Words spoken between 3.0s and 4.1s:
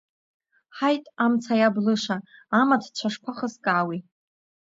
шԥахыскаауеи!